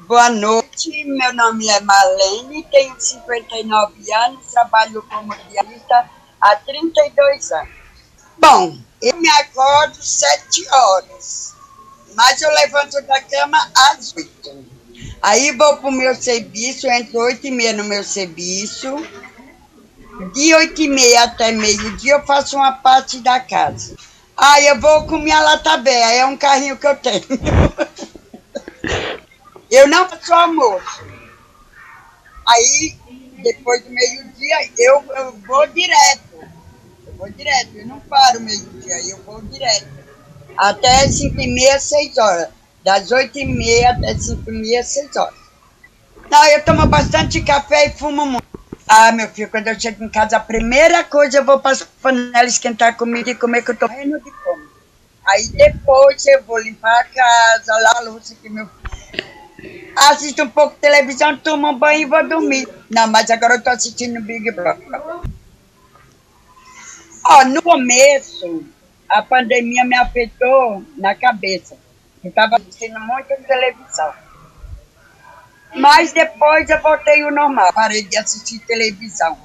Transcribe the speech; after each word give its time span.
Boa 0.00 0.28
noite, 0.30 1.04
meu 1.04 1.32
nome 1.32 1.68
é 1.68 1.80
Marlene, 1.80 2.64
tenho 2.70 2.94
59 3.00 4.12
anos, 4.12 4.46
trabalho 4.52 5.02
como 5.02 5.34
diarista 5.50 6.08
há 6.40 6.54
32 6.54 7.50
anos. 7.50 7.74
Bom, 8.38 8.78
eu 9.02 9.16
me 9.16 9.28
acordo 9.30 9.96
sete 10.00 10.64
horas, 10.70 11.54
mas 12.14 12.40
eu 12.40 12.50
levanto 12.52 13.00
da 13.02 13.20
cama 13.22 13.58
às 13.74 14.14
oito. 14.14 14.64
Aí 15.22 15.50
vou 15.56 15.78
para 15.78 15.88
o 15.88 15.92
meu 15.92 16.14
serviço, 16.14 16.86
entro 16.86 17.18
oito 17.20 17.46
e 17.46 17.50
meia 17.50 17.72
no 17.72 17.84
meu 17.84 18.04
serviço. 18.04 18.94
De 20.34 20.54
oito 20.54 20.82
e 20.82 20.88
meia 20.88 21.24
até 21.24 21.50
meio-dia 21.50 22.12
eu 22.12 22.26
faço 22.26 22.56
uma 22.56 22.72
parte 22.72 23.18
da 23.18 23.40
casa. 23.40 23.96
Aí 24.36 24.68
eu 24.68 24.78
vou 24.78 25.06
com 25.06 25.18
minha 25.18 25.40
lata 25.40 25.78
velha, 25.78 26.12
é 26.12 26.26
um 26.26 26.36
carrinho 26.36 26.76
que 26.76 26.86
eu 26.86 26.96
tenho. 26.96 27.24
Eu 29.76 29.86
não 29.88 30.08
faço 30.08 30.32
almoço. 30.32 31.04
Aí, 32.48 32.96
depois 33.42 33.84
do 33.84 33.90
meio-dia, 33.90 34.70
eu, 34.78 35.04
eu 35.14 35.32
vou 35.46 35.66
direto. 35.66 36.48
Eu 37.06 37.12
vou 37.18 37.30
direto, 37.30 37.76
eu 37.76 37.86
não 37.86 38.00
paro 38.00 38.40
meio-dia, 38.40 39.10
eu 39.10 39.22
vou 39.24 39.42
direto. 39.42 39.86
Até 40.56 41.06
5 41.06 41.38
e 41.38 41.46
meia, 41.48 41.78
6 41.78 42.16
horas. 42.16 42.48
Das 42.82 43.10
8 43.10 43.38
e 43.38 43.44
meia 43.44 43.90
até 43.90 44.16
5 44.16 44.50
e 44.50 44.52
meia, 44.54 44.82
6 44.82 45.14
horas. 45.14 45.34
Não, 46.30 46.44
eu 46.46 46.64
tomo 46.64 46.86
bastante 46.86 47.42
café 47.42 47.88
e 47.88 47.90
fumo 47.90 48.24
muito. 48.24 48.46
Ah, 48.88 49.12
meu 49.12 49.28
filho, 49.28 49.50
quando 49.50 49.68
eu 49.68 49.78
chego 49.78 50.02
em 50.02 50.08
casa, 50.08 50.38
a 50.38 50.40
primeira 50.40 51.04
coisa 51.04 51.38
eu 51.38 51.44
vou 51.44 51.58
para 51.58 51.76
a 51.76 51.86
panela 52.00 52.46
esquentar 52.46 52.96
comida 52.96 53.30
e 53.30 53.34
comer, 53.34 53.62
que 53.62 53.72
eu 53.72 53.76
tô 53.76 53.88
morrendo 53.88 54.18
de 54.20 54.30
fome. 54.30 54.68
Aí 55.26 55.48
depois 55.48 56.24
eu 56.26 56.42
vou 56.44 56.58
limpar 56.60 56.98
a 57.00 57.04
casa, 57.04 57.72
lá 57.78 57.92
a 57.96 58.00
louça 58.00 58.34
que 58.40 58.48
meu 58.48 58.66
assisto 59.96 60.42
um 60.42 60.48
pouco 60.48 60.74
de 60.74 60.80
televisão, 60.80 61.36
tomo 61.38 61.70
um 61.70 61.78
banho 61.78 62.00
e 62.00 62.04
vou 62.04 62.28
dormir. 62.28 62.68
Não, 62.90 63.06
mas 63.08 63.30
agora 63.30 63.54
eu 63.54 63.62
tô 63.62 63.70
assistindo 63.70 64.20
Big 64.20 64.50
Brother. 64.52 64.86
No 67.48 67.62
começo, 67.62 68.64
a 69.08 69.22
pandemia 69.22 69.84
me 69.84 69.96
afetou 69.96 70.84
na 70.96 71.14
cabeça. 71.14 71.76
Eu 72.22 72.28
estava 72.30 72.56
assistindo 72.56 72.98
muita 73.00 73.36
televisão. 73.36 74.12
Mas 75.74 76.12
depois 76.12 76.70
eu 76.70 76.80
voltei 76.80 77.22
ao 77.22 77.30
normal, 77.32 77.72
parei 77.72 78.02
de 78.02 78.16
assistir 78.16 78.58
televisão. 78.60 79.36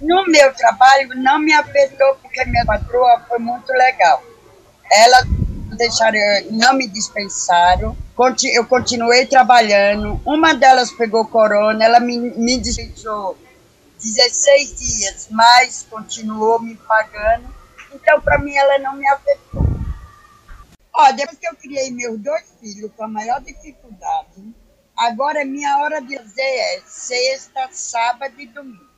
No 0.00 0.24
meu 0.26 0.52
trabalho 0.54 1.10
não 1.16 1.38
me 1.38 1.52
afetou 1.52 2.16
porque 2.16 2.44
minha 2.46 2.64
patroa 2.64 3.22
foi 3.28 3.38
muito 3.38 3.70
legal. 3.72 4.22
Ela 4.90 5.22
deixaram, 5.76 6.18
não 6.50 6.74
me 6.74 6.88
dispensaram, 6.88 7.96
eu 8.52 8.66
continuei 8.66 9.26
trabalhando. 9.26 10.20
Uma 10.26 10.52
delas 10.54 10.90
pegou 10.90 11.26
corona, 11.26 11.82
ela 11.82 12.00
me, 12.00 12.18
me 12.18 12.58
dispensou 12.58 13.38
16 13.98 14.78
dias, 14.78 15.28
mas 15.30 15.86
continuou 15.88 16.60
me 16.60 16.76
pagando. 16.76 17.48
Então, 17.92 18.20
para 18.20 18.38
mim, 18.38 18.54
ela 18.54 18.78
não 18.78 18.94
me 18.94 19.08
afetou. 19.08 19.64
Ó, 20.92 21.12
depois 21.12 21.38
que 21.38 21.48
eu 21.48 21.56
criei 21.56 21.90
meus 21.90 22.18
dois 22.18 22.44
filhos 22.60 22.90
com 22.94 23.04
a 23.04 23.08
maior 23.08 23.40
dificuldade, 23.40 24.54
agora 24.96 25.40
é 25.40 25.44
minha 25.44 25.78
hora 25.78 26.00
de 26.02 26.18
dizer 26.18 26.42
é 26.42 26.82
sexta, 26.84 27.68
sábado 27.70 28.38
e 28.38 28.46
domingo. 28.46 28.90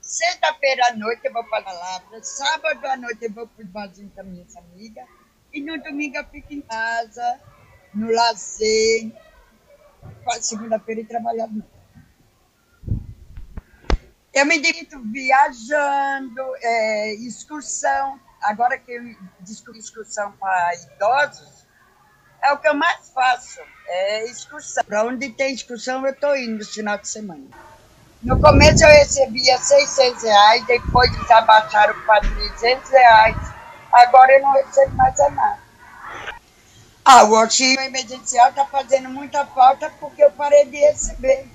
Sexta-feira 0.00 0.88
à 0.88 0.96
noite 0.96 1.20
eu 1.24 1.32
vou 1.32 1.44
para 1.44 1.58
a 1.58 1.64
palavra, 1.64 2.22
sábado 2.22 2.86
à 2.86 2.96
noite 2.96 3.24
eu 3.24 3.32
vou 3.32 3.46
para 3.46 3.64
os 3.64 3.70
barzinhos 3.70 4.12
com 4.14 4.22
minhas 4.22 4.56
amigas, 4.56 5.06
e 5.52 5.60
no 5.60 5.82
domingo 5.82 6.16
eu 6.16 6.24
fico 6.26 6.52
em 6.52 6.60
casa, 6.60 7.40
no 7.94 8.10
lazer. 8.10 9.12
Segunda-feira 10.40 11.00
e 11.00 11.04
trabalhar. 11.04 11.48
Eu 14.32 14.46
me 14.46 14.58
divirto 14.60 15.00
viajando, 15.10 16.42
é, 16.60 17.14
excursão. 17.14 18.20
Agora 18.42 18.78
que 18.78 18.92
eu 18.92 19.02
descobri 19.40 19.78
excursão 19.78 20.32
para 20.32 20.74
idosos, 20.74 21.66
é 22.42 22.52
o 22.52 22.58
que 22.58 22.68
eu 22.68 22.74
mais 22.74 23.08
faço, 23.10 23.60
é 23.86 24.24
excursão. 24.24 24.84
Para 24.84 25.04
onde 25.04 25.30
tem 25.30 25.54
excursão, 25.54 26.04
eu 26.04 26.12
estou 26.12 26.36
indo 26.36 26.58
no 26.58 26.64
final 26.64 26.98
de 26.98 27.08
semana. 27.08 27.46
No 28.22 28.40
começo 28.40 28.84
eu 28.84 28.88
recebia 28.88 29.56
600 29.56 30.22
reais, 30.22 30.66
depois 30.66 31.14
eles 31.14 31.30
abaixaram 31.30 31.94
para 32.04 32.20
300 32.20 32.90
reais 32.90 33.54
Agora 33.94 34.32
eu 34.32 34.42
não 34.42 34.52
recebo 34.54 34.96
mais 34.96 35.16
nada. 35.18 35.58
Ah, 37.04 37.24
o 37.24 37.36
auxílio 37.36 37.80
emergencial 37.82 38.48
está 38.48 38.64
fazendo 38.64 39.10
muita 39.10 39.44
falta 39.44 39.92
porque 40.00 40.24
eu 40.24 40.30
parei 40.30 40.64
de 40.64 40.78
receber. 40.78 41.46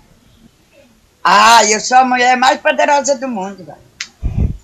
Ah, 1.24 1.66
eu 1.66 1.80
sou 1.80 1.98
a 1.98 2.06
mulher 2.06 2.38
mais 2.38 2.62
poderosa 2.62 3.18
do 3.18 3.28
mundo, 3.28 3.66
velho. 3.66 3.90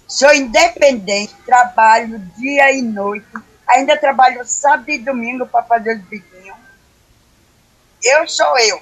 Sou 0.08 0.32
independente, 0.32 1.34
trabalho 1.44 2.20
dia 2.38 2.72
e 2.72 2.84
noite. 2.84 3.26
Ainda 3.68 3.98
trabalho 3.98 4.46
sábado 4.46 4.92
e 4.92 5.00
domingo 5.00 5.48
para 5.48 5.64
fazer 5.64 5.98
os 5.98 6.04
biquinhos. 6.04 6.58
Eu 8.04 8.28
sou 8.28 8.58
eu. 8.60 8.80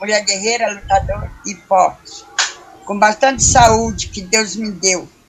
Mulher 0.00 0.24
guerreira, 0.24 0.72
lutadora 0.72 1.30
e 1.46 1.54
forte. 1.54 2.24
Com 2.84 2.98
bastante 2.98 3.44
saúde 3.44 4.08
que 4.08 4.20
Deus 4.20 4.56
me 4.56 4.72
deu. 4.72 5.08